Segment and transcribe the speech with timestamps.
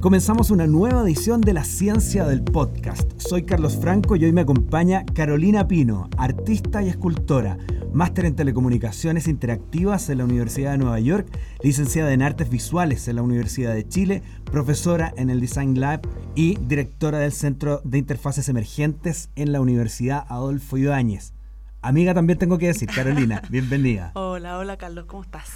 [0.00, 3.12] Comenzamos una nueva edición de La Ciencia del Podcast.
[3.20, 7.58] Soy Carlos Franco y hoy me acompaña Carolina Pino, artista y escultora,
[7.92, 11.28] máster en telecomunicaciones interactivas en la Universidad de Nueva York,
[11.62, 16.00] licenciada en artes visuales en la Universidad de Chile, profesora en el Design Lab
[16.34, 21.34] y directora del Centro de Interfaces Emergentes en la Universidad Adolfo Ibáñez.
[21.82, 24.12] Amiga también tengo que decir, Carolina, bienvenida.
[24.14, 25.48] Hola, hola Carlos, ¿cómo estás?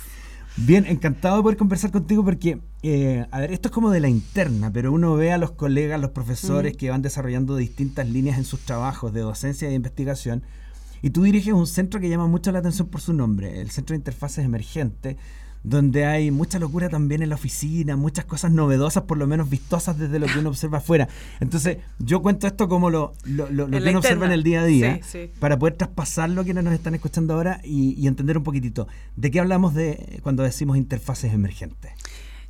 [0.57, 4.09] Bien, encantado de poder conversar contigo porque, eh, a ver, esto es como de la
[4.09, 8.45] interna, pero uno ve a los colegas, los profesores que van desarrollando distintas líneas en
[8.45, 10.43] sus trabajos de docencia e investigación,
[11.03, 13.93] y tú diriges un centro que llama mucho la atención por su nombre, el Centro
[13.93, 15.17] de Interfaces Emergentes,
[15.65, 19.99] donde hay mucha locura también en la oficina, muchas cosas novedosas, por lo menos vistosas
[19.99, 21.09] desde lo que uno observa afuera.
[21.41, 24.67] Entonces, yo cuento esto como lo, lo, lo, que uno observa en el día a
[24.67, 25.01] día,
[25.41, 28.87] para poder traspasarlo a quienes nos están escuchando ahora y, entender un poquitito.
[29.17, 31.93] ¿De qué hablamos de cuando decimos interfaces emergentes?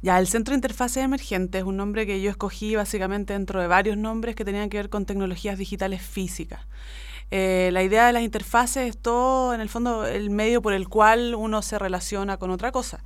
[0.03, 3.69] Ya, el Centro de Interfaces Emergentes es un nombre que yo escogí básicamente dentro de
[3.69, 6.61] varios nombres que tenían que ver con tecnologías digitales físicas.
[7.37, 10.89] Eh, la idea de las interfaces es todo, en el fondo, el medio por el
[10.89, 13.03] cual uno se relaciona con otra cosa.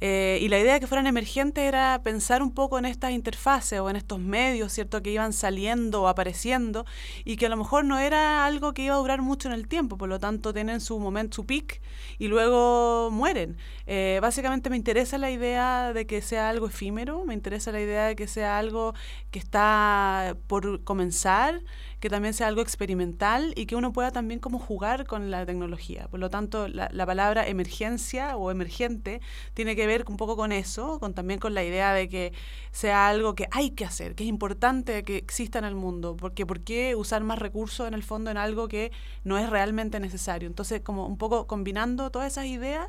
[0.00, 3.80] Eh, y la idea de que fueran emergentes era pensar un poco en estas interfaces
[3.80, 6.86] o en estos medios, ¿cierto?, que iban saliendo o apareciendo
[7.24, 9.68] y que a lo mejor no era algo que iba a durar mucho en el
[9.68, 11.82] tiempo, por lo tanto tienen su momento, su peak
[12.18, 13.58] y luego mueren.
[13.86, 18.06] Eh, básicamente me interesa la idea de que sea algo efímero, me interesa la idea
[18.06, 18.94] de que sea algo
[19.30, 21.62] que está por comenzar,
[22.00, 26.08] que también sea algo experimental y que uno pueda también como jugar con la tecnología.
[26.10, 29.20] Por lo tanto, la, la palabra emergencia o emergente
[29.52, 32.32] tiene que ver un poco con eso, con también con la idea de que
[32.72, 36.46] sea algo que hay que hacer, que es importante que exista en el mundo, porque
[36.46, 38.92] ¿por qué usar más recursos en el fondo en algo que
[39.24, 40.46] no es realmente necesario?
[40.46, 42.88] Entonces, como un poco combinando todas esas ideas,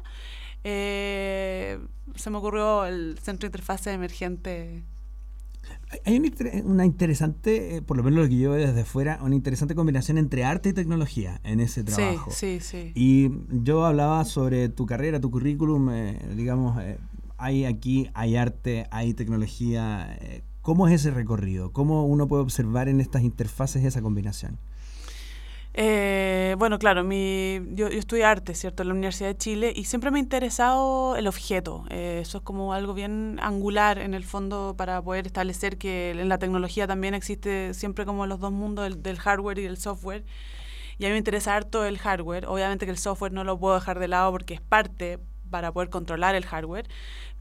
[0.64, 1.80] eh,
[2.16, 4.84] se me ocurrió el centro de interfase emergente
[6.06, 6.18] hay
[6.64, 10.18] una, interesante, eh, por lo menos lo que yo veo desde fuera, una interesante combinación
[10.18, 12.32] entre arte y tecnología en ese trabajo.
[12.32, 12.92] Sí, sí, sí.
[12.96, 16.98] Y yo hablaba sobre tu carrera, tu currículum, eh, digamos, eh,
[17.38, 20.18] hay aquí, hay arte, hay tecnología.
[20.62, 21.72] ¿Cómo es ese recorrido?
[21.72, 24.60] ¿Cómo uno puede observar en estas interfaces esa combinación?
[25.74, 29.86] Eh, bueno, claro, mi, yo, yo estudié arte, ¿cierto?, en la Universidad de Chile y
[29.86, 31.86] siempre me ha interesado el objeto.
[31.90, 36.28] Eh, eso es como algo bien angular en el fondo para poder establecer que en
[36.28, 40.26] la tecnología también existe siempre como los dos mundos del, hardware y del software.
[40.98, 42.46] Y a mí me interesa harto el hardware.
[42.48, 45.20] Obviamente que el software no lo puedo dejar de lado porque es parte
[45.52, 46.88] para poder controlar el hardware,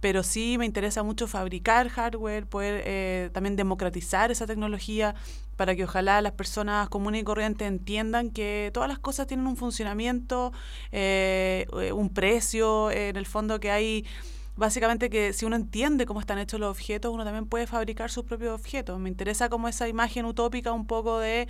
[0.01, 5.15] pero sí me interesa mucho fabricar hardware, poder eh, también democratizar esa tecnología
[5.57, 9.57] para que ojalá las personas comunes y corrientes entiendan que todas las cosas tienen un
[9.57, 10.53] funcionamiento,
[10.91, 14.07] eh, un precio, en el fondo que hay
[14.61, 18.25] básicamente que si uno entiende cómo están hechos los objetos, uno también puede fabricar sus
[18.25, 19.01] propios objetos.
[19.01, 21.49] Me interesa como esa imagen utópica un poco de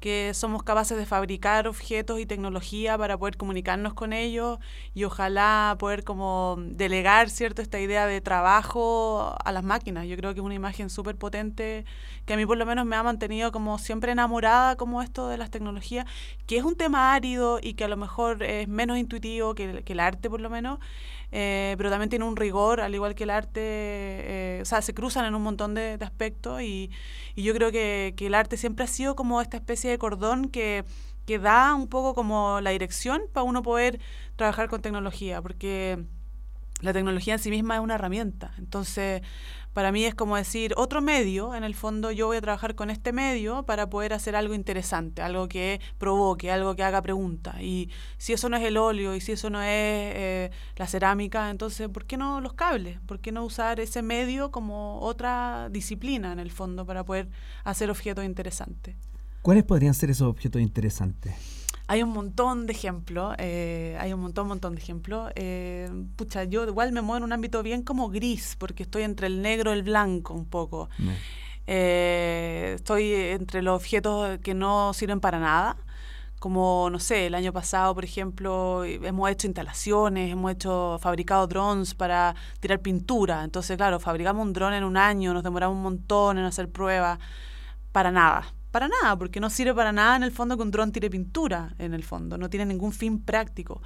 [0.00, 4.58] que somos capaces de fabricar objetos y tecnología para poder comunicarnos con ellos
[4.94, 10.06] y ojalá poder como delegar, ¿cierto?, esta idea de trabajo a las máquinas.
[10.06, 11.84] Yo creo que es una imagen súper potente
[12.24, 15.36] que a mí por lo menos me ha mantenido como siempre enamorada como esto de
[15.36, 16.06] las tecnologías,
[16.46, 19.92] que es un tema árido y que a lo mejor es menos intuitivo que, que
[19.92, 20.78] el arte por lo menos,
[21.32, 24.94] eh, pero también tiene un rigor, al igual que el arte, eh, o sea, se
[24.94, 26.90] cruzan en un montón de, aspectos y,
[27.36, 30.84] yo creo que, el arte siempre ha sido como esta especie de cordón que,
[31.26, 34.00] que da un poco como la dirección para uno poder
[34.36, 36.04] trabajar con tecnología, porque
[36.80, 38.52] la tecnología en sí misma es una herramienta.
[38.58, 39.22] Entonces,
[39.72, 42.88] para mí es como decir, otro medio, en el fondo yo voy a trabajar con
[42.88, 47.56] este medio para poder hacer algo interesante, algo que provoque, algo que haga preguntas.
[47.60, 51.50] Y si eso no es el óleo y si eso no es eh, la cerámica,
[51.50, 52.98] entonces, ¿por qué no los cables?
[53.04, 57.28] ¿Por qué no usar ese medio como otra disciplina, en el fondo, para poder
[57.64, 58.96] hacer objetos interesantes?
[59.42, 61.34] ¿Cuáles podrían ser esos objetos interesantes?
[61.88, 65.30] Hay un montón de ejemplos, eh, hay un montón, montón de ejemplos.
[65.36, 69.28] Eh, pucha, yo igual me muevo en un ámbito bien como gris, porque estoy entre
[69.28, 70.88] el negro y el blanco un poco.
[71.68, 75.76] Eh, estoy entre los objetos que no sirven para nada,
[76.40, 81.94] como, no sé, el año pasado, por ejemplo, hemos hecho instalaciones, hemos hecho, fabricado drones
[81.94, 83.44] para tirar pintura.
[83.44, 87.20] Entonces, claro, fabricamos un dron en un año, nos demoramos un montón en hacer pruebas,
[87.92, 90.92] para nada para nada, porque no sirve para nada en el fondo que un dron
[90.92, 93.80] tire pintura, en el fondo, no tiene ningún fin práctico.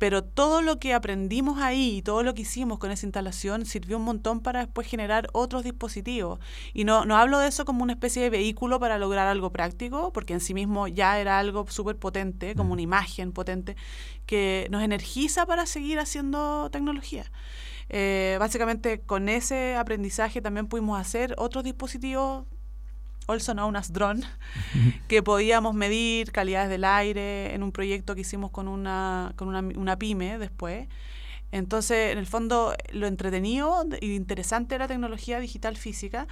[0.00, 3.98] pero todo lo que aprendimos ahí y todo lo que hicimos con esa instalación sirvió
[3.98, 6.40] un montón para después generar otros dispositivos.
[6.72, 10.10] Y no, no hablo de eso como una especie de vehículo para lograr algo práctico,
[10.10, 13.76] porque en sí mismo ya era algo súper potente, como una imagen potente,
[14.24, 17.30] que nos energiza para seguir haciendo tecnología.
[17.90, 22.46] Eh, básicamente con ese aprendizaje también pudimos hacer otros dispositivos
[23.30, 24.22] also known as drone,
[25.08, 29.60] que podíamos medir calidades del aire en un proyecto que hicimos con una, con una,
[29.60, 30.88] una pyme después.
[31.52, 36.26] Entonces, en el fondo, lo entretenido e interesante de la tecnología digital física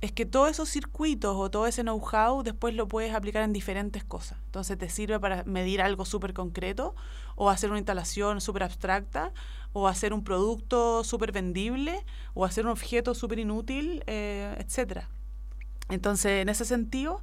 [0.00, 4.02] es que todos esos circuitos o todo ese know-how después lo puedes aplicar en diferentes
[4.02, 4.38] cosas.
[4.46, 6.94] Entonces te sirve para medir algo súper concreto
[7.36, 9.32] o hacer una instalación súper abstracta
[9.72, 12.04] o hacer un producto súper vendible
[12.34, 15.10] o hacer un objeto súper inútil, eh, etcétera.
[15.90, 17.22] Entonces, en ese sentido,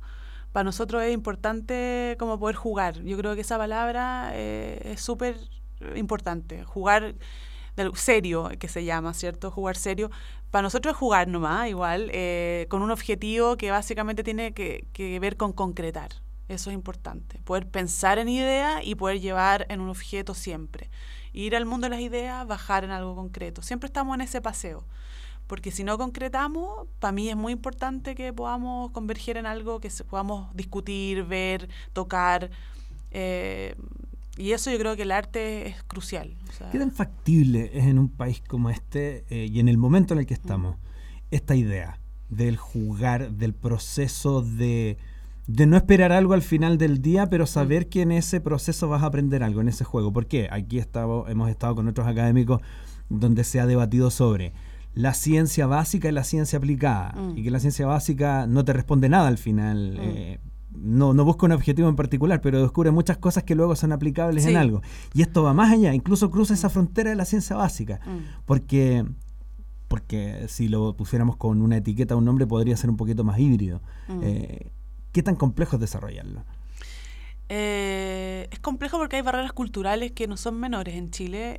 [0.52, 3.02] para nosotros es importante como poder jugar.
[3.04, 5.38] Yo creo que esa palabra eh, es súper
[5.96, 6.64] importante.
[6.64, 7.16] Jugar
[7.96, 9.52] serio, que se llama, ¿cierto?
[9.52, 10.10] Jugar serio.
[10.52, 15.20] Para nosotros es jugar nomás, igual, eh, con un objetivo que básicamente tiene que, que,
[15.20, 16.10] ver con concretar.
[16.48, 17.40] Eso es importante.
[17.44, 20.90] Poder pensar en ideas y poder llevar en un objeto siempre.
[21.34, 23.62] Ir al mundo de las ideas, bajar en algo concreto.
[23.62, 24.86] Siempre estamos en ese paseo
[25.48, 29.90] porque si no concretamos, para mí es muy importante que podamos converger en algo que
[30.08, 32.52] podamos discutir, ver, tocar.
[33.12, 33.76] Eh,
[34.38, 36.36] y eso yo creo que el arte es crucial.
[36.72, 40.20] ¿Qué tan factible es en un país como este eh, y en el momento en
[40.20, 40.42] el que mm.
[40.42, 40.76] estamos
[41.32, 44.98] esta idea del jugar, del proceso de,
[45.48, 47.90] de, no esperar algo al final del día, pero saber mm.
[47.90, 50.12] que en ese proceso vas a aprender algo, en ese juego?
[50.12, 50.50] ¿Por qué?
[50.52, 52.62] Aquí estamos, hemos estado con otros académicos
[53.10, 54.54] donde se ha debatido sobre
[54.98, 57.14] la ciencia básica y la ciencia aplicada.
[57.16, 57.38] Mm.
[57.38, 59.94] Y que la ciencia básica no te responde nada al final.
[59.94, 60.00] Mm.
[60.02, 60.40] Eh,
[60.72, 64.46] no, no, busca un objetivo en particular, pero descubre muchas cosas que luego son aplicables
[64.46, 64.82] en algo.
[65.14, 66.72] Y esto va más allá, incluso cruza esa mm.
[66.72, 68.00] frontera de la ciencia básica.
[68.46, 69.06] Porque,
[69.88, 73.40] porque si lo pusiéramos con una etiqueta o un nombre, podría ser un poquito más
[73.40, 73.82] híbrido.
[74.22, 74.72] Eh,
[75.12, 76.44] ¿Qué tan complejo es desarrollarlo?
[77.50, 81.56] Eh, es complejo porque hay barreras culturales que no son menores en Chile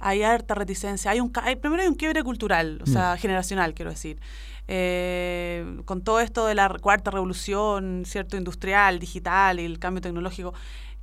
[0.00, 1.10] hay harta reticencia.
[1.10, 4.18] Hay un, primero hay un quiebre cultural, o sea, generacional, quiero decir.
[4.66, 10.54] Eh, con todo esto de la cuarta revolución, cierto, industrial, digital y el cambio tecnológico,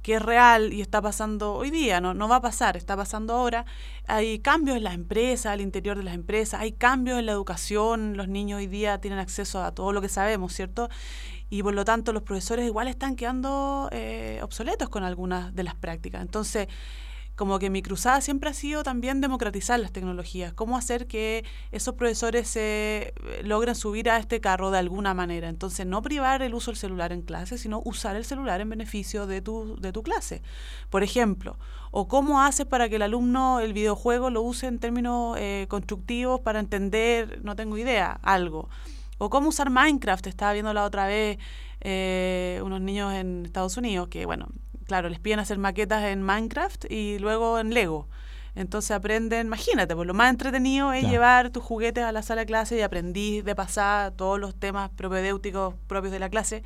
[0.02, 3.34] que es real y está pasando hoy día, no, no va a pasar, está pasando
[3.34, 3.66] ahora.
[4.08, 8.16] Hay cambios en las empresas, al interior de las empresas, hay cambios en la educación,
[8.16, 10.90] los niños hoy día tienen acceso a todo lo que sabemos, ¿cierto?
[11.50, 15.76] Y por lo tanto los profesores igual están quedando eh, obsoletos con algunas de las
[15.76, 16.22] prácticas.
[16.22, 16.68] Entonces,
[17.38, 21.94] como que mi cruzada siempre ha sido también democratizar las tecnologías, cómo hacer que esos
[21.94, 25.48] profesores se eh, logren subir a este carro de alguna manera.
[25.48, 29.28] Entonces, no privar el uso del celular en clase, sino usar el celular en beneficio
[29.28, 30.42] de tu, de tu clase.
[30.90, 31.60] Por ejemplo,
[31.92, 36.40] o cómo haces para que el alumno el videojuego lo use en términos eh, constructivos
[36.40, 38.68] para entender, no tengo idea, algo.
[39.20, 41.38] O cómo usar Minecraft, estaba viendo la otra vez
[41.82, 44.48] eh, unos niños en Estados Unidos que, bueno,
[44.88, 48.08] claro, les piden hacer maquetas en Minecraft y luego en Lego.
[48.56, 52.48] Entonces aprenden, imagínate, pues lo más entretenido es llevar tus juguetes a la sala de
[52.48, 56.64] clase y aprendí de pasar todos los temas propedéuticos propios de la clase,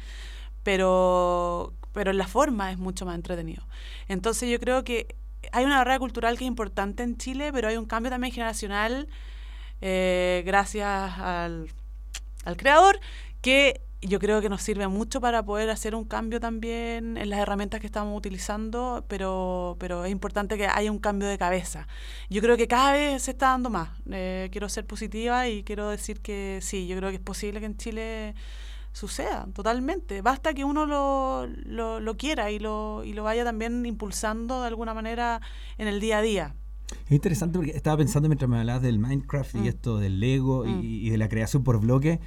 [0.63, 3.63] pero, pero en la forma es mucho más entretenido.
[4.07, 5.15] Entonces yo creo que
[5.51, 9.09] hay una barrera cultural que es importante en Chile, pero hay un cambio también generacional,
[9.81, 11.67] eh, gracias al,
[12.45, 13.01] al creador,
[13.41, 17.39] que yo creo que nos sirve mucho para poder hacer un cambio también en las
[17.39, 21.87] herramientas que estamos utilizando, pero, pero es importante que haya un cambio de cabeza.
[22.29, 23.89] Yo creo que cada vez se está dando más.
[24.09, 27.67] Eh, quiero ser positiva y quiero decir que sí, yo creo que es posible que
[27.67, 28.33] en Chile
[28.91, 30.21] suceda totalmente.
[30.23, 34.67] Basta que uno lo, lo, lo quiera y lo, y lo vaya también impulsando de
[34.67, 35.41] alguna manera
[35.77, 36.55] en el día a día.
[37.05, 39.67] Es interesante porque estaba pensando mientras me hablabas del Minecraft y mm.
[39.67, 40.81] esto del Lego y, mm.
[40.83, 42.19] y, de la creación por bloque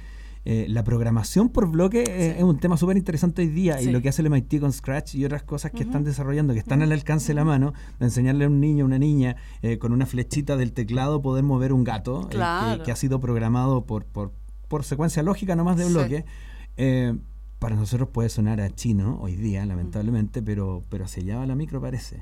[0.47, 3.99] eh, la programación por bloque eh, es un tema súper interesante hoy día y lo
[3.99, 6.91] que hace el MIT con Scratch y otras cosas que están desarrollando, que están al
[6.91, 10.05] alcance de la mano, de enseñarle a un niño o una niña eh, con una
[10.05, 14.33] flechita del teclado poder mover un gato que, ha sido programado por, por,
[14.67, 16.25] por secuencia lógica nomás de bloque.
[17.57, 21.55] para nosotros puede sonar a chino hoy día, lamentablemente, pero, pero hacia allá va la
[21.55, 22.21] micro parece.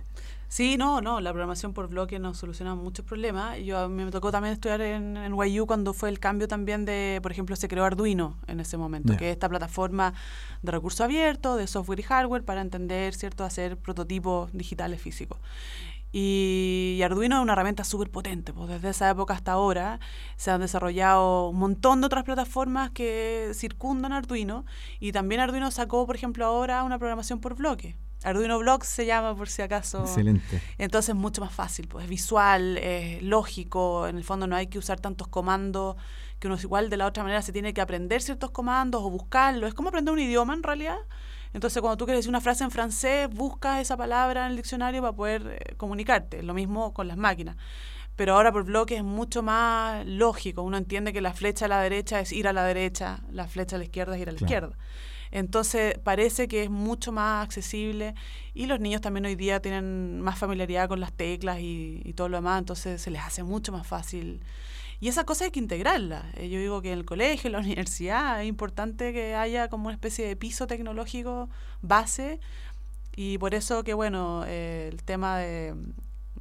[0.53, 3.57] Sí, no, no, la programación por bloque nos soluciona muchos problemas.
[3.63, 6.86] Yo a mí me tocó también estudiar en, en YU cuando fue el cambio también
[6.86, 10.13] de, por ejemplo, se creó Arduino en ese momento, que es esta plataforma
[10.62, 15.39] de recurso abierto, de software y hardware para entender, ¿cierto?, hacer prototipos digitales físicos.
[16.12, 20.00] Y, Arduino es una herramienta súper potente, pues desde esa época hasta ahora
[20.36, 24.65] se han desarrollado un montón de otras plataformas que circundan Arduino
[25.00, 27.95] y también Arduino sacó, por ejemplo, ahora una programación por bloque.
[28.24, 30.01] Arduino Blocks se llama por si acaso.
[30.01, 30.62] Excelente.
[30.77, 34.68] Entonces es mucho más fácil, pues es visual, es lógico, en el fondo no hay
[34.68, 35.96] que usar tantos comandos
[36.39, 39.70] que uno igual de la otra manera se tiene que aprender ciertos comandos o buscarlos.
[39.70, 40.98] Es como aprender un idioma en realidad.
[41.53, 45.01] Entonces cuando tú quieres decir una frase en francés, buscas esa palabra en el diccionario
[45.01, 46.44] para poder eh, comunicarte.
[46.44, 47.56] Lo mismo con las máquinas.
[48.15, 50.63] Pero ahora por bloques es mucho más lógico.
[50.63, 53.75] Uno entiende que la flecha a la derecha es ir a la derecha, la flecha
[53.75, 54.77] a la izquierda es ir a la izquierda.
[55.33, 58.13] Entonces parece que es mucho más accesible
[58.53, 62.37] y los niños también hoy día tienen más familiaridad con las teclas y, todo lo
[62.37, 64.41] demás, entonces se les hace mucho más fácil.
[64.99, 66.23] Y esa cosa hay que integrarla.
[66.35, 69.85] Eh, yo digo que en el colegio, en la universidad, es importante que haya como
[69.85, 71.49] una especie de piso tecnológico
[71.81, 72.39] base
[73.15, 75.73] y por eso que, bueno, eh, el tema de,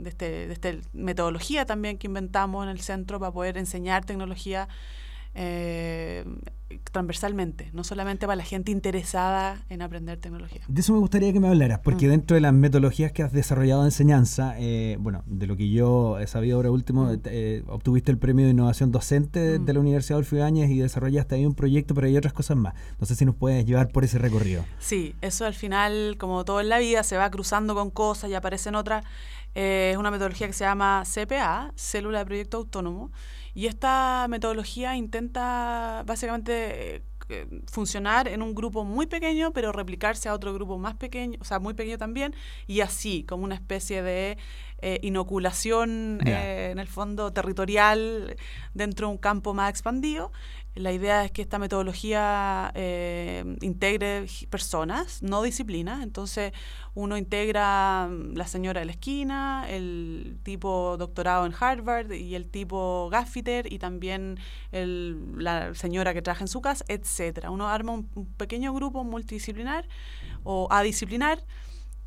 [0.05, 4.69] este, de esta metodología también que inventamos en el centro para poder enseñar tecnología
[5.35, 6.25] eh,
[6.91, 10.63] transversalmente, no solamente para la gente interesada en aprender tecnología.
[10.69, 12.11] De eso me gustaría que me hablaras, porque mm.
[12.11, 16.19] dentro de las metodologías que has desarrollado de enseñanza, eh, bueno, de lo que yo
[16.19, 17.21] he sabido ahora último, mm.
[17.25, 19.65] eh, obtuviste el premio de innovación docente mm.
[19.65, 22.75] de, la Universidad Adolfo Ibáñez y desarrollaste ahí un proyecto, pero hay otras cosas más.
[22.99, 24.65] No sé si nos puedes llevar por ese recorrido.
[24.79, 28.35] Sí, eso al final, como todo en la vida, se va cruzando con cosas y
[28.35, 29.05] aparecen otras.
[29.55, 33.11] es una metodología que se llama CPA, Célula de Proyecto Autónomo
[33.55, 40.35] y esta metodología intenta básicamente eh, funcionar en un grupo muy pequeño, pero replicarse a
[40.35, 42.35] otro grupo más pequeño, o sea, muy pequeño también,
[42.67, 44.39] y así, como una especie de
[44.85, 48.37] eh, inoculación eh, en el fondo territorial
[48.75, 50.33] dentro de un campo más expandido.
[50.75, 56.03] La idea es que esta metodología eh, integre personas, no disciplinas.
[56.03, 56.53] Entonces,
[56.95, 62.49] uno integra mm, la señora de la esquina, el tipo doctorado en Harvard y el
[62.49, 64.39] tipo gaffiter y también
[64.71, 67.51] la señora que trabaja en su casa, etcétera.
[67.51, 69.87] Uno arma un, pequeño grupo multidisciplinar
[70.43, 71.45] o adisciplinar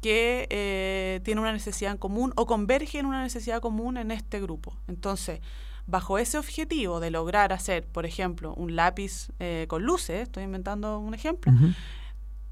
[0.06, 4.40] que eh, tiene una necesidad en común o converge en una necesidad común en este
[4.40, 4.78] grupo.
[4.88, 5.40] Entonces,
[5.88, 10.98] Bajo ese objetivo de lograr hacer, por ejemplo, un lápiz eh, con luces, estoy inventando
[10.98, 11.54] un ejemplo,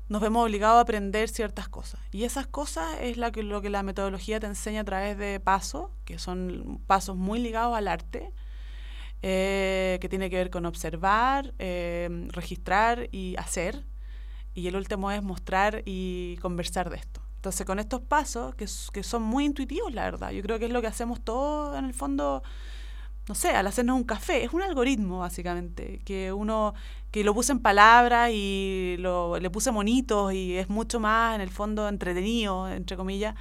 [0.07, 1.99] nos vemos obligados a aprender ciertas cosas.
[2.11, 5.39] Y esas cosas es la que, lo que la metodología te enseña a través de
[5.39, 8.31] pasos, que son pasos muy ligados al arte,
[9.23, 13.83] eh, que tiene que ver con observar, eh, registrar y hacer.
[14.53, 17.22] Y el último es mostrar y conversar de esto.
[17.43, 20.79] Entonces, con estos pasos, que, son muy intuitivos, la verdad, yo creo que es lo
[20.79, 22.41] que hacemos todos en el fondo
[23.27, 24.45] no sé, al hacernos un café.
[24.45, 26.73] Es un algoritmo, básicamente, que uno,
[27.11, 31.41] que lo puse en palabras y lo, le puse monitos y es mucho más, en
[31.41, 33.35] el fondo, entretenido, entre comillas,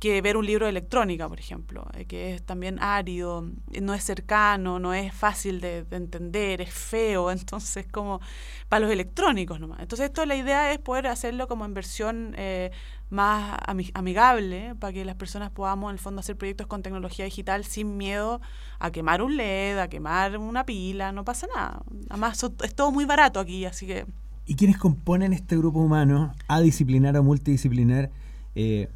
[0.00, 3.46] que ver un libro de electrónica, por ejemplo, eh, que es también árido,
[3.82, 8.20] no es cercano, no es fácil de, entender, es feo, entonces como
[8.70, 9.80] para los electrónicos nomás.
[9.80, 12.70] Entonces esto la idea es poder hacerlo como en versión eh,
[13.10, 13.58] más
[13.92, 17.98] amigable para que las personas podamos en el fondo hacer proyectos con tecnología digital sin
[17.98, 18.40] miedo
[18.78, 21.82] a quemar un LED, a quemar una pila, no pasa nada.
[22.08, 24.06] Además es todo muy barato aquí, así que...
[24.46, 28.10] ¿Y quienes componen este grupo humano, adisciplinar o multidisciplinar,
[28.54, 28.88] eh,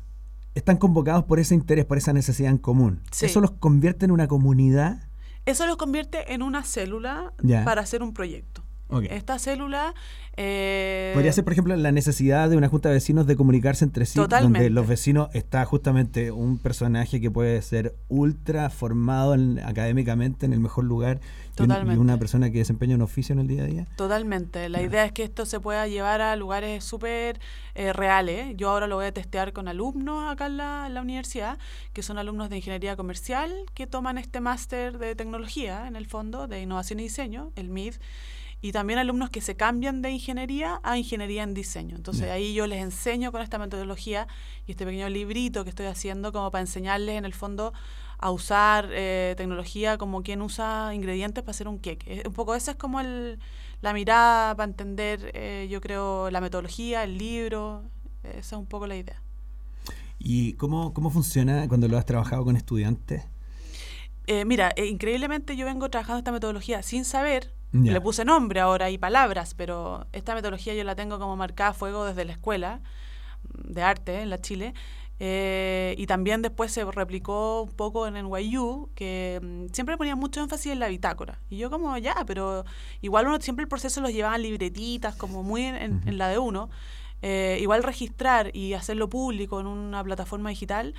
[0.55, 3.01] están convocados por ese interés, por esa necesidad en común.
[3.21, 5.09] ¿Eso los convierte en una comunidad?
[5.47, 7.33] Eso los convierte en una célula
[7.65, 8.64] para hacer un proyecto.
[9.11, 9.95] Esta célula...
[10.37, 14.05] Eh, Podría ser, por ejemplo, la necesidad de una junta de vecinos de comunicarse entre
[14.05, 20.53] sí, donde los vecinos está justamente un personaje que puede ser ultra formado académicamente en
[20.53, 21.21] el mejor lugar
[21.57, 23.87] y, una persona que desempeña un oficio en el día a día.
[23.97, 24.69] Totalmente.
[24.69, 27.39] La idea es que esto se pueda llevar a lugares súper
[27.77, 28.57] eh, reales.
[28.57, 31.59] Yo ahora lo voy a testear con alumnos acá en la, en la universidad,
[31.93, 36.49] que son alumnos de ingeniería comercial, que toman este máster de tecnología, en el fondo,
[36.49, 37.95] de innovación y diseño, el MID
[38.65, 41.97] y también alumnos que se cambian de ingeniería a ingeniería en diseño.
[41.97, 44.27] Entonces ahí yo les enseño con esta metodología
[44.67, 47.75] y este pequeño librito que estoy haciendo como para enseñarles en el fondo
[48.19, 52.05] a usar eh, tecnología como quien usa ingredientes para hacer un cake.
[52.07, 53.39] Eh, un poco esa es como el,
[53.83, 57.83] la mirada para entender, eh, yo creo, la metodología, el libro,
[58.23, 59.21] esa es un poco la idea.
[60.19, 63.25] ¿Y cómo, cómo funciona cuando lo has trabajado con estudiantes?
[64.47, 69.55] mira, increíblemente yo vengo trabajando esta metodología sin saber le puse nombre ahora y palabras,
[69.55, 72.81] pero esta metodología yo la tengo como marcada a fuego desde la escuela
[73.53, 74.75] de arte en la Chile.
[75.21, 80.41] Eh, y también después se replicó un poco en NYU, que mm, siempre ponía mucho
[80.41, 81.41] énfasis en la bitácora.
[81.51, 82.65] Y yo como, ya, pero
[83.01, 86.69] igual uno siempre el proceso los llevaba en libretitas, como muy en, la de uno.
[87.23, 90.95] Eh, igual registrar y hacerlo público en una plataforma digital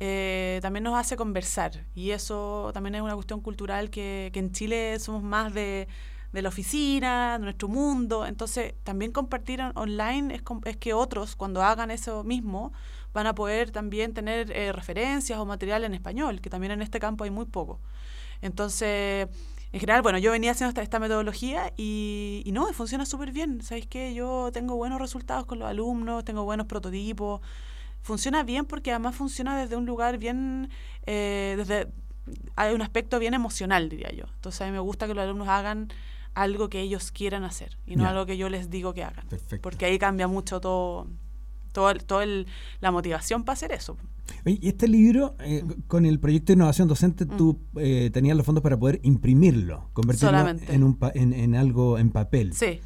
[0.00, 1.86] eh, también nos hace conversar.
[1.94, 5.88] Y eso también es una cuestión cultural que, que en Chile somos más de,
[6.32, 8.26] de la oficina, de nuestro mundo.
[8.26, 12.72] Entonces, también compartir online es, es que otros, cuando hagan eso mismo,
[13.12, 17.00] van a poder también tener eh, referencias o material en español, que también en este
[17.00, 17.80] campo hay muy poco.
[18.42, 19.28] Entonces,
[19.72, 23.60] en general, bueno, yo venía haciendo esta, esta metodología y, y, no, funciona súper bien.
[23.62, 24.14] ¿Sabéis qué?
[24.14, 27.40] Yo tengo buenos resultados con los alumnos, tengo buenos prototipos.
[28.08, 30.70] Funciona bien porque además funciona desde un lugar bien,
[31.04, 31.88] eh, desde,
[32.56, 34.24] hay un aspecto bien emocional, diría yo.
[34.34, 35.88] Entonces a mí me gusta que los alumnos hagan
[36.32, 39.26] algo que ellos quieran hacer y no algo que yo les digo que hagan.
[39.60, 41.06] Porque ahí cambia mucho todo,
[41.72, 42.46] todo, todo el,
[42.80, 43.98] la motivación para hacer eso.
[44.46, 45.82] y este libro, eh, mm.
[45.86, 47.36] con el proyecto de innovación docente, mm.
[47.36, 52.08] tú eh, tenías los fondos para poder imprimirlo, convertirlo en, un en, en, algo en
[52.08, 52.54] papel.
[52.54, 52.80] Sí.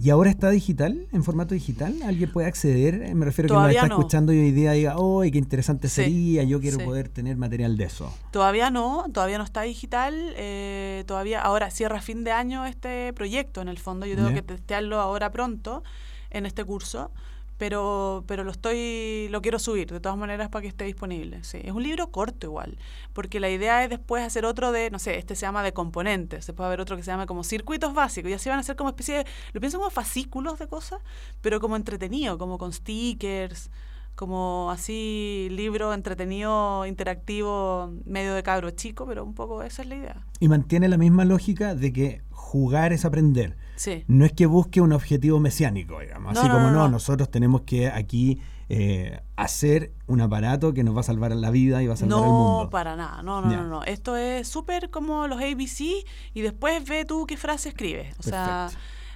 [0.00, 2.00] ¿Y ahora está digital, en formato digital?
[2.04, 3.02] ¿Alguien puede acceder?
[3.02, 5.88] Eh, me refiero a que nos está escuchando y hoy día diga, oh, qué interesante
[5.88, 8.14] sería, yo quiero poder tener material de eso.
[8.30, 10.14] Todavía no, todavía no está digital.
[10.36, 14.06] Eh, todavía, ahora cierra fin de año este proyecto, en el fondo.
[14.06, 15.82] Yo tengo que testearlo ahora pronto
[16.30, 17.10] en este curso
[17.58, 21.42] pero, pero lo estoy, lo quiero subir de todas maneras para que esté disponible.
[21.44, 21.58] Sí.
[21.62, 22.78] Es un libro corto igual,
[23.12, 26.44] porque la idea es después hacer otro de, no sé, este se llama de componentes,
[26.44, 28.76] se puede haber otro que se llama como circuitos básicos, y así van a ser
[28.76, 31.00] como especie de, lo pienso como fascículos de cosas,
[31.40, 33.70] pero como entretenido, como con stickers,
[34.18, 39.94] como así libro entretenido, interactivo, medio de cabro chico, pero un poco esa es la
[39.94, 40.26] idea.
[40.40, 44.04] Y mantiene la misma lógica de que jugar es aprender Sí.
[44.08, 46.36] No es que busque un objetivo mesiánico, digamos.
[46.36, 51.04] Así como no, nosotros tenemos que aquí eh, hacer un aparato que nos va a
[51.04, 52.64] salvar la vida y va a salvar el mundo.
[52.64, 53.22] No, para nada.
[53.22, 53.84] No, no, no, no.
[53.84, 58.16] Esto es súper como los ABC y después ve tú qué frase escribes.
[58.18, 58.68] O sea.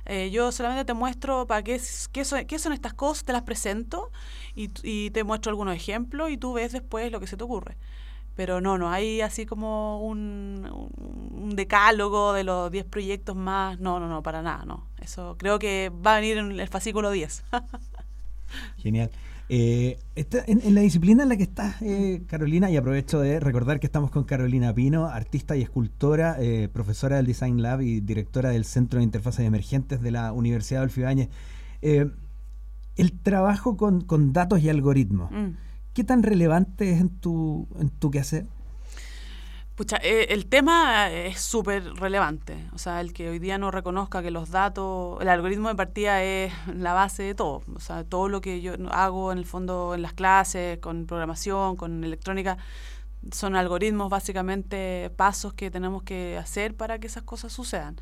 [0.07, 1.81] Eh, yo solamente te muestro para qué,
[2.13, 4.11] qué, son, qué son estas cosas, te las presento
[4.55, 7.77] y, y te muestro algunos ejemplos y tú ves después lo que se te ocurre.
[8.35, 10.91] Pero no, no hay así como un,
[11.33, 13.79] un decálogo de los 10 proyectos más.
[13.79, 14.87] No, no, no, para nada, no.
[15.01, 17.45] Eso creo que va a venir en el fascículo 10.
[18.79, 19.11] Genial.
[19.49, 23.87] Eh, en, la disciplina en la que estás, eh, Carolina, y aprovecho de recordar que
[23.87, 28.65] estamos con Carolina Pino, artista y escultora, eh, profesora del Design Lab y directora del
[28.65, 31.29] Centro de Interfaces Emergentes de la Universidad de Olfibañez.
[31.83, 35.31] el trabajo con, con, datos y algoritmos.
[35.31, 35.57] Mm.
[35.93, 38.47] ¿Qué tan relevante es en tu, en tu quehacer?
[39.75, 42.69] Pucha, eh, el tema es súper relevante.
[42.75, 46.23] O sea, el que hoy día no reconozca que los datos, el algoritmo de partida
[46.23, 47.63] es la base de todo.
[47.75, 51.77] O sea, todo lo que yo hago en el fondo en las clases, con programación,
[51.77, 52.59] con electrónica,
[53.31, 57.97] son algoritmos básicamente, pasos que tenemos que hacer para que esas cosas sucedan.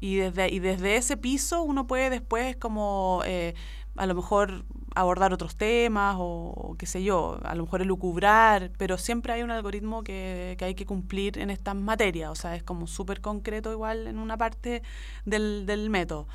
[0.00, 3.54] Y desde, y desde ese piso uno puede después como eh,
[3.96, 8.98] a lo mejor abordar otros temas o, qué sé yo, a lo mejor elucubrar, pero
[8.98, 12.62] siempre hay un algoritmo que, que hay que cumplir en estas materias, o sea, es
[12.62, 14.82] como súper concreto igual en una parte
[15.24, 16.26] del, del método.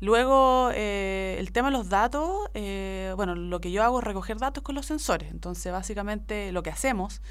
[0.00, 4.38] Luego, eh, el tema de los datos, eh, bueno, lo que yo hago es recoger
[4.38, 7.22] datos con los sensores, entonces básicamente lo que hacemos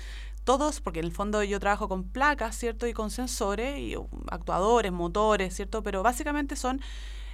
[0.44, 2.88] todos, porque en el fondo yo trabajo con placas, ¿cierto?
[2.88, 3.96] Y con sensores, y
[4.30, 5.84] actuadores, motores, ¿cierto?
[5.84, 6.82] Pero básicamente son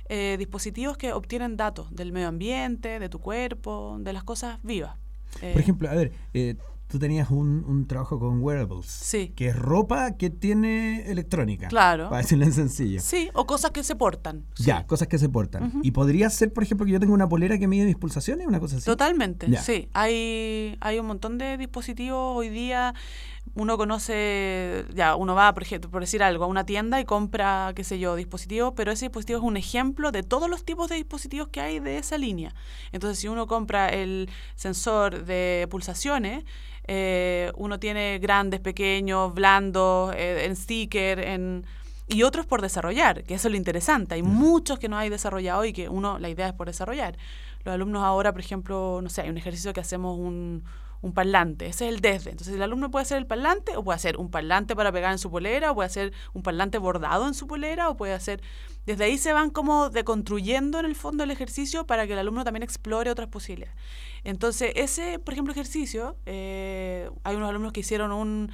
[0.09, 4.97] eh, dispositivos que obtienen datos del medio ambiente, de tu cuerpo, de las cosas vivas.
[5.33, 6.55] Por eh, ejemplo, a ver, eh,
[6.87, 8.87] tú tenías un, un, trabajo con wearables.
[8.87, 9.31] Sí.
[9.35, 11.67] Que es ropa que tiene electrónica.
[11.67, 12.09] Claro.
[12.09, 12.99] Para decirlo en sencillo.
[12.99, 14.43] Sí, o cosas que se portan.
[14.55, 15.79] Ya, cosas que se portan.
[15.83, 18.59] Y podría ser, por ejemplo, que yo tenga una polera que mide mis pulsaciones, una
[18.59, 18.85] cosa así.
[18.85, 19.89] Totalmente, sí.
[19.93, 22.95] Hay, hay un montón de dispositivos hoy día
[23.55, 27.73] uno conoce, ya, uno va, por ejemplo, por decir algo, a una tienda y compra,
[27.75, 30.95] qué sé yo, dispositivos, pero ese dispositivo es un ejemplo de todos los tipos de
[30.95, 32.53] dispositivos que hay de esa línea.
[32.91, 36.45] Entonces, si uno compra el sensor de pulsaciones,
[36.87, 41.65] eh, uno tiene grandes, pequeños, blandos, eh, en sticker, en
[42.09, 44.15] y otros por desarrollar, que eso es lo interesante.
[44.15, 47.15] Hay muchos que no hay desarrollado y que uno, la idea es por desarrollar.
[47.63, 50.63] Los alumnos ahora, por ejemplo, no sé, hay un ejercicio que hacemos un,
[51.01, 51.67] un parlante.
[51.67, 52.31] Ese es el desde.
[52.31, 55.19] Entonces el alumno puede hacer el parlante o puede hacer un parlante para pegar en
[55.19, 58.41] su polera o puede hacer un parlante bordado en su polera o puede hacer...
[58.85, 62.43] Desde ahí se van como deconstruyendo en el fondo el ejercicio para que el alumno
[62.43, 63.77] también explore otras posibilidades.
[64.23, 68.51] Entonces ese, por ejemplo, ejercicio, eh, hay unos alumnos que hicieron un,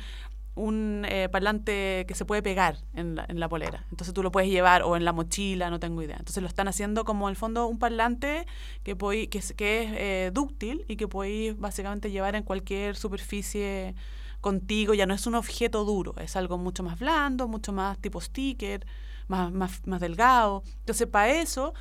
[0.56, 3.86] un eh, parlante que se puede pegar en la, en la, polera.
[3.92, 6.16] Entonces tú lo puedes llevar o en la mochila, no tengo idea.
[6.18, 8.46] Entonces lo están haciendo como en el fondo un parlante
[8.84, 8.96] que,
[9.32, 13.96] es, que es eh, dúctil y que podéis básicamente llevar en cualquier superficie
[14.40, 14.94] contigo.
[14.94, 18.86] Ya no es un objeto duro, es algo mucho más blando, mucho más tipo sticker,
[19.28, 20.64] más, más, más delgado.
[20.80, 21.74] Entonces para eso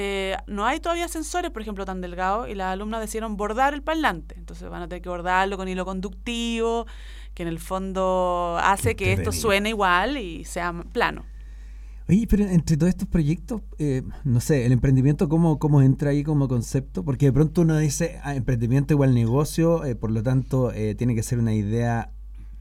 [0.00, 3.82] eh, no hay todavía sensores, por ejemplo, tan delgados y las alumnas decidieron bordar el
[3.82, 4.36] parlante.
[4.38, 6.86] Entonces van a tener que bordarlo con hilo conductivo
[7.34, 11.24] que en el fondo hace que esto suene igual y sea plano.
[12.08, 16.22] Oye, pero entre todos estos proyectos, eh, no sé, el emprendimiento, ¿cómo, ¿cómo entra ahí
[16.22, 17.04] como concepto?
[17.04, 21.16] Porque de pronto uno dice, ah, emprendimiento igual negocio, eh, por lo tanto, eh, tiene
[21.16, 22.12] que ser una idea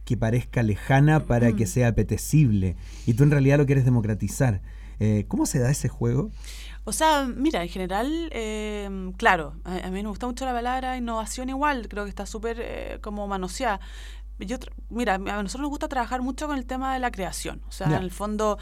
[0.05, 1.67] que parezca lejana para que mm.
[1.67, 2.77] sea apetecible.
[3.05, 4.63] Y tú en realidad lo quieres democratizar.
[5.27, 6.31] ¿Cómo se da ese juego?
[6.87, 8.31] O sea, mira, en general,
[9.17, 13.27] claro, a, mí me gusta mucho la palabra innovación igual, creo que está súper como
[13.27, 13.81] manoseada.
[14.39, 14.55] Yo,
[14.89, 17.61] mira, a nosotros nos gusta trabajar mucho con el tema de la creación.
[17.67, 18.57] O sea, en el fondo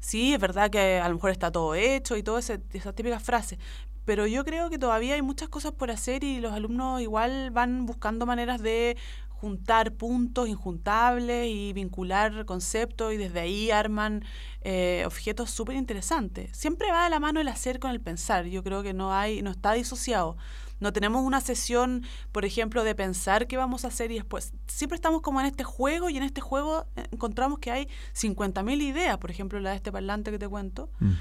[0.00, 3.60] sí, es verdad que a lo mejor está todo hecho y todas esas típicas frases,
[4.04, 7.86] pero yo creo que todavía hay muchas cosas por hacer y los alumnos igual van
[7.86, 8.96] buscando maneras de
[9.40, 14.24] juntar puntos injuntables y vincular conceptos y desde ahí arman
[14.62, 16.56] eh, objetos súper interesantes.
[16.56, 19.42] Siempre va de la mano el hacer con el pensar, yo creo que no hay,
[19.42, 20.36] no está disociado.
[20.80, 24.52] No tenemos una sesión, por ejemplo, de pensar qué vamos a hacer y después.
[24.66, 29.18] Siempre estamos como en este juego y en este juego encontramos que hay 50.000 ideas,
[29.18, 30.90] por ejemplo, la de este parlante que te cuento.
[31.00, 31.12] Mm.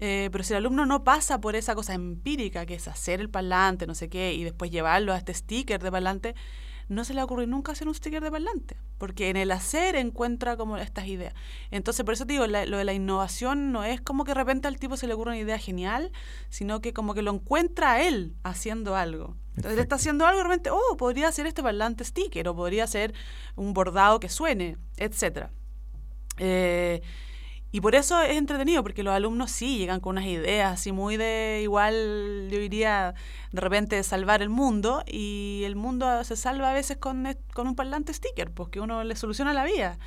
[0.00, 3.30] Eh, pero si el alumno no pasa por esa cosa empírica que es hacer el
[3.30, 6.34] parlante, no sé qué, y después llevarlo a este sticker de parlante,
[6.88, 10.56] no se le ocurre nunca hacer un sticker de parlante, porque en el hacer encuentra
[10.56, 11.34] como estas ideas.
[11.70, 14.68] Entonces, por eso te digo, lo de la innovación no es como que de repente
[14.68, 16.12] al tipo se le ocurre una idea genial,
[16.48, 19.36] sino que como que lo encuentra él haciendo algo.
[19.56, 22.56] Entonces, él está haciendo algo y de repente, oh, podría ser este parlante sticker, o
[22.56, 23.14] podría ser
[23.56, 25.50] un bordado que suene, etcétera.
[26.38, 27.02] Eh,
[27.74, 31.16] y por eso es entretenido, porque los alumnos sí llegan con unas ideas así muy
[31.16, 33.16] de igual, yo diría,
[33.50, 37.74] de repente salvar el mundo, y el mundo se salva a veces con, con un
[37.74, 39.98] parlante sticker, porque uno le soluciona la vida.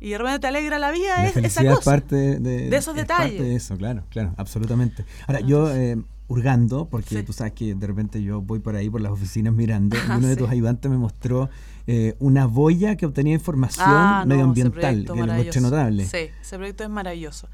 [0.00, 1.92] Y de repente te alegra la vida, es esa cosa.
[1.92, 3.36] parte de, esos detalles.
[3.36, 5.06] Parte de eso, claro, claro, absolutamente.
[5.26, 5.96] Ahora, yo eh,
[6.28, 9.96] hurgando, porque tú sabes que de repente yo voy por ahí por las oficinas mirando,
[10.08, 11.50] y uno de tus ayudantes me mostró
[11.86, 16.06] eh, una boya que obtenía información ah, medioambiental, que es notable.
[16.06, 17.48] Sí, ese proyecto es maravilloso.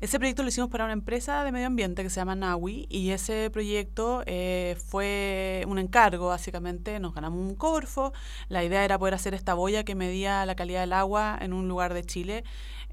[0.00, 3.10] Ese proyecto lo hicimos para una empresa de medio ambiente que se llama Nawi y
[3.10, 6.98] ese proyecto eh, fue un encargo, básicamente.
[7.00, 8.12] Nos ganamos un corfo.
[8.48, 11.68] La idea era poder hacer esta boya que medía la calidad del agua en un
[11.68, 12.44] lugar de Chile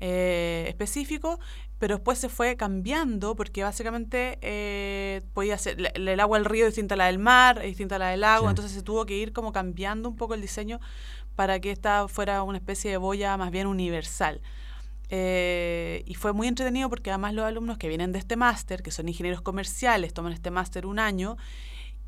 [0.01, 1.39] eh, específico
[1.81, 6.73] pero después se fue cambiando porque básicamente eh, podía ser el, agua del río es
[6.73, 9.17] distinta a la del mar, es distinta a la del agua, entonces se tuvo que
[9.17, 10.79] ir como cambiando un poco el diseño
[11.35, 14.41] para que esta fuera una especie de boya más bien universal.
[15.09, 18.91] Eh, y fue muy entretenido porque además los alumnos que vienen de este máster, que
[18.91, 21.35] son ingenieros comerciales, toman este máster un año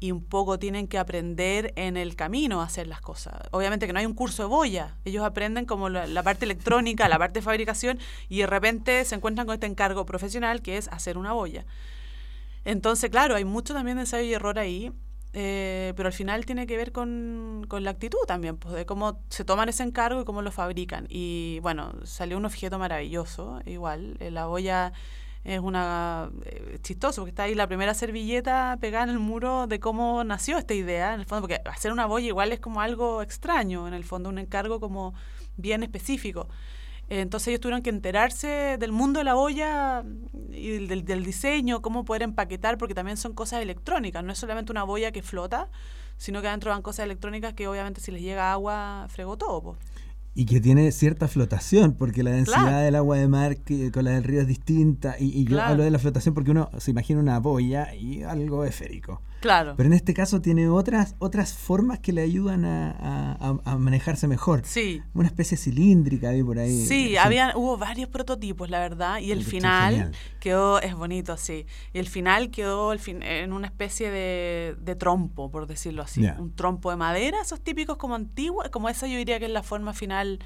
[0.03, 3.35] y un poco tienen que aprender en el camino a hacer las cosas.
[3.51, 7.17] Obviamente que no hay un curso de boya, ellos aprenden como la, parte electrónica, la
[7.17, 11.17] parte de fabricación y de repente se encuentran con este encargo profesional que es hacer
[11.17, 11.65] una boya.
[12.65, 14.91] Entonces, claro, hay mucho también de ensayo y error ahí,
[15.31, 19.21] eh, pero al final tiene que ver con, con, la actitud también, pues de cómo
[19.29, 21.07] se toman ese encargo y cómo lo fabrican.
[21.07, 24.91] Y bueno, salió un objeto maravilloso, igual, eh, la boya
[25.43, 29.79] es una eh, chistoso porque está ahí la primera servilleta pegada en el muro de
[29.79, 33.21] cómo nació esta idea en el fondo porque hacer una boya igual es como algo
[33.21, 35.13] extraño en el fondo un encargo como
[35.57, 36.47] bien específico.
[37.09, 40.03] Entonces ellos tuvieron que enterarse del mundo de la boya
[40.51, 44.71] y del, del, diseño cómo poder empaquetar porque también son cosas electrónicas no es solamente
[44.71, 45.69] una boya que flota
[46.17, 49.77] sino que adentro van cosas electrónicas que obviamente si les llega agua fregó todo
[50.35, 53.57] y que tiene cierta flotación, porque la densidad del agua de mar
[53.93, 55.15] con la del río es distinta.
[55.19, 58.65] Y, y yo hablo de la flotación porque uno se imagina una boya y algo
[58.65, 59.21] esférico.
[59.43, 59.73] Claro.
[59.75, 64.61] Pero en este caso tiene otras, otras formas que le ayudan a, manejarse mejor.
[64.63, 65.03] Sí.
[65.13, 66.85] Una especie cilíndrica ahí por ahí.
[66.85, 71.65] Sí, había, hubo varios prototipos, la verdad, y el final quedó, es bonito, sí.
[71.91, 76.25] Y el final quedó el fin, en una especie de, de trompo, por decirlo así.
[76.39, 79.63] Un trompo de madera, esos típicos como antiguos, como esa yo diría que es la
[79.63, 80.39] forma final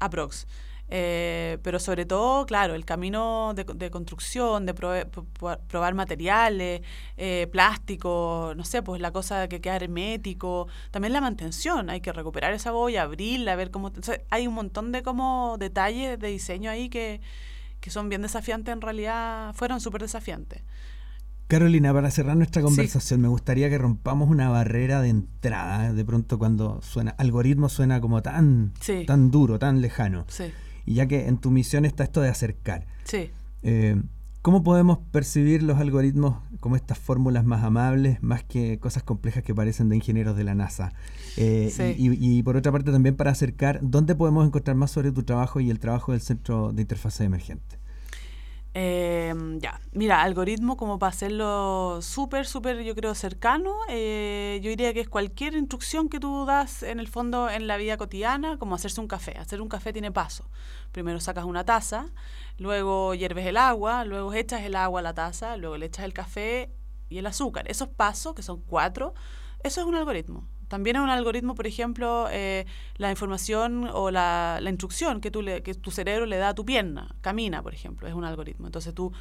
[0.00, 0.46] aprox.
[0.88, 6.82] Eh, pero sobre todo, claro, el camino de, construcción, de probar materiales,
[7.16, 12.00] eh, plástico, no sé, pues la cosa de que queda hermético, también la mantención, hay
[12.00, 13.92] que recuperar esa boya, abrirla, ver cómo...
[14.30, 17.20] hay un montón de como detalles de diseño ahí que,
[17.80, 20.62] que son bien desafiantes, en realidad fueron súper desafiantes.
[21.46, 25.92] Carolina, para cerrar nuestra conversación, me gustaría que rompamos una barrera de entrada.
[25.92, 28.72] De pronto, cuando suena, algoritmo suena como tan,
[29.06, 30.24] tan duro, tan lejano.
[30.28, 30.44] Sí.
[30.86, 32.86] Y ya que en tu misión está esto de acercar.
[33.04, 33.30] Sí.
[33.62, 34.00] Eh,
[34.44, 39.54] ¿Cómo podemos percibir los algoritmos como estas fórmulas más amables, más que cosas complejas que
[39.54, 40.92] parecen de ingenieros de la NASA?
[41.38, 45.60] Eh, y, por otra parte también para acercar, ¿dónde podemos encontrar más sobre tu trabajo
[45.60, 47.78] y el trabajo del Centro de Interfase Emergente?
[48.76, 54.92] Em, ya, mira, algoritmo como para hacerlo súper, súper, yo creo, cercano, eh, yo diría
[54.92, 58.74] que es cualquier instrucción que tú das en el fondo en la vida cotidiana, como
[58.74, 59.38] hacerse un café.
[59.38, 60.50] Hacer un café tiene paso.
[60.90, 62.06] Primero sacas una taza,
[62.58, 66.12] luego hierves el agua, luego echas el agua a la taza, luego le echas el
[66.12, 66.72] café
[67.08, 67.70] y el azúcar.
[67.70, 69.14] Esos pasos, que son cuatro,
[69.62, 70.48] eso es un algoritmo.
[70.74, 75.72] También es un algoritmo, por ejemplo, eh, la información o la, instrucción que, le, que
[75.74, 77.14] tu cerebro le da a tu pierna.
[77.20, 78.66] Camina, por ejemplo, es un algoritmo.
[78.66, 79.12] Entonces tu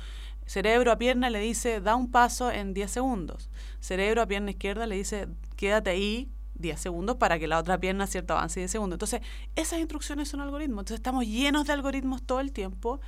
[0.48, 3.52] cerebro a pierna le dice, da un paso en 10 segundos.
[3.82, 8.08] Cerebro a pierna izquierda le dice, quédate ahí 10 segundos para que la otra pierna
[8.08, 8.96] cierto avance 10 segundos.
[8.96, 9.22] Entonces,
[9.56, 10.80] esas instrucciones son algoritmos.
[10.80, 13.00] Entonces, estamos llenos de algoritmos todo el tiempo.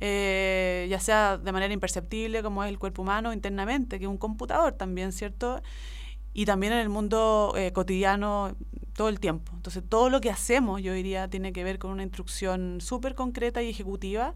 [0.00, 4.18] Eh, ya sea de manera imperceptible como es el cuerpo humano internamente, que es un
[4.18, 5.62] computador también, ¿cierto?
[6.34, 8.56] Y también en el mundo eh, cotidiano
[8.94, 9.52] todo el tiempo.
[9.54, 13.62] Entonces, todo lo que hacemos, yo diría, tiene que ver con una instrucción súper concreta
[13.62, 14.34] y ejecutiva.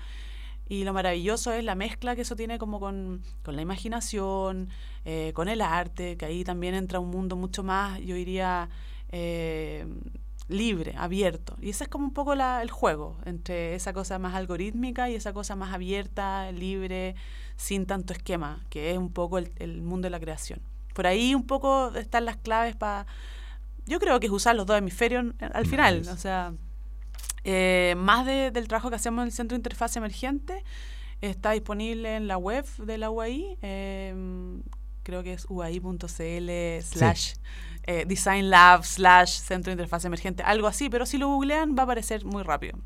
[0.68, 4.68] Y lo maravilloso es la mezcla que eso tiene como con, con la imaginación,
[5.04, 8.68] eh, con el arte, que ahí también entra un mundo mucho más, yo diría,
[9.10, 9.86] eh,
[10.48, 11.56] libre, abierto.
[11.60, 15.14] Y ese es como un poco la, el juego entre esa cosa más algorítmica y
[15.14, 17.14] esa cosa más abierta, libre,
[17.56, 20.60] sin tanto esquema, que es un poco el, el mundo de la creación
[20.98, 23.06] por ahí un poco están las claves para...
[23.86, 26.54] Yo creo que es usar los dos hemisferios al final, o sea,
[27.44, 30.64] eh, más del trabajo que hacemos en el Centro de Interfaz Emergente
[31.20, 34.60] está disponible en la web de la UAI, em,
[35.04, 36.50] creo que es uai.cl
[36.82, 37.34] slash
[37.84, 41.82] eh, design lab slash Centro de Interfaz Emergente, algo así, pero si lo googlean va
[41.82, 42.76] a aparecer muy rápido.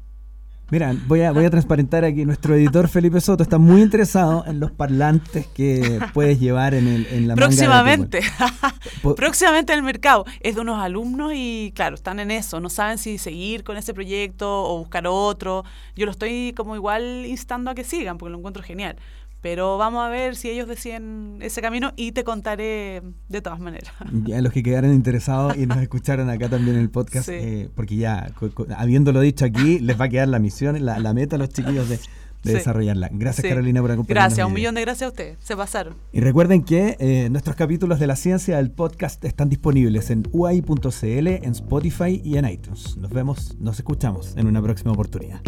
[0.72, 2.24] Mira, voy a, voy a transparentar aquí.
[2.24, 7.06] Nuestro editor Felipe Soto está muy interesado en los parlantes que puedes llevar en, el,
[7.10, 8.22] en la Próximamente.
[9.16, 10.24] Próximamente en el mercado.
[10.40, 12.58] Es de unos alumnos y, claro, están en eso.
[12.58, 15.62] No saben si seguir con ese proyecto o buscar otro.
[15.94, 18.96] Yo lo estoy como igual instando a que sigan porque lo encuentro genial.
[19.42, 23.92] Pero vamos a ver si ellos deciden ese camino y te contaré de todas maneras.
[24.24, 27.96] Ya los que quedaron interesados y nos escucharon acá también en el podcast, eh, porque
[27.96, 28.32] ya
[28.76, 31.88] habiéndolo dicho aquí, les va a quedar la misión, la, la meta a los chiquillos
[31.88, 31.98] de,
[32.44, 33.08] desarrollarla.
[33.12, 34.30] Gracias Carolina por acompañarnos.
[34.30, 35.94] Gracias, un millón de gracias a ustedes, se pasaron.
[36.12, 41.28] Y recuerden que eh, nuestros capítulos de la ciencia del podcast están disponibles en uai.cl,
[41.28, 42.96] en Spotify y en iTunes.
[42.96, 45.40] Nos vemos, nos escuchamos en una próxima oportunidad.